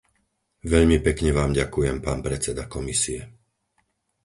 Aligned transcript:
Veľmi 0.71 0.97
pekne 1.07 1.29
vám 1.39 1.51
ďakujem, 1.59 1.97
pán 2.05 2.19
predseda 2.27 2.63
komisie. 2.75 3.21